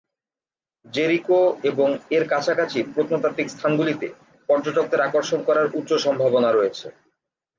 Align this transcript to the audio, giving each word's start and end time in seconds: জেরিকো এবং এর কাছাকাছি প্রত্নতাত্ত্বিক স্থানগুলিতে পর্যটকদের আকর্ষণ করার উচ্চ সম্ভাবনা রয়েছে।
জেরিকো 0.85 1.39
এবং 1.63 1.87
এর 2.11 2.23
কাছাকাছি 2.27 2.79
প্রত্নতাত্ত্বিক 2.93 3.47
স্থানগুলিতে 3.49 4.07
পর্যটকদের 4.49 4.99
আকর্ষণ 5.01 5.39
করার 5.43 5.67
উচ্চ 5.79 5.91
সম্ভাবনা 6.05 6.49
রয়েছে। 6.51 6.87